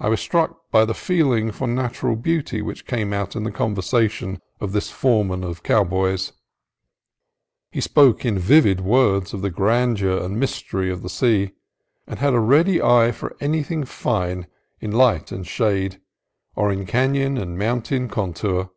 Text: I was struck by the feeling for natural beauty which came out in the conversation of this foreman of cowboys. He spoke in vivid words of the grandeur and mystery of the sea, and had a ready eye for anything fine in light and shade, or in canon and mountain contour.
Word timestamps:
I 0.00 0.08
was 0.08 0.22
struck 0.22 0.70
by 0.70 0.86
the 0.86 0.94
feeling 0.94 1.52
for 1.52 1.68
natural 1.68 2.16
beauty 2.16 2.62
which 2.62 2.86
came 2.86 3.12
out 3.12 3.36
in 3.36 3.42
the 3.44 3.52
conversation 3.52 4.40
of 4.58 4.72
this 4.72 4.88
foreman 4.88 5.44
of 5.44 5.62
cowboys. 5.62 6.32
He 7.70 7.82
spoke 7.82 8.24
in 8.24 8.38
vivid 8.38 8.80
words 8.80 9.34
of 9.34 9.42
the 9.42 9.50
grandeur 9.50 10.16
and 10.16 10.40
mystery 10.40 10.90
of 10.90 11.02
the 11.02 11.10
sea, 11.10 11.52
and 12.06 12.20
had 12.20 12.32
a 12.32 12.40
ready 12.40 12.80
eye 12.80 13.12
for 13.12 13.36
anything 13.38 13.84
fine 13.84 14.46
in 14.80 14.92
light 14.92 15.30
and 15.30 15.46
shade, 15.46 16.00
or 16.56 16.72
in 16.72 16.86
canon 16.86 17.36
and 17.36 17.58
mountain 17.58 18.08
contour. 18.08 18.70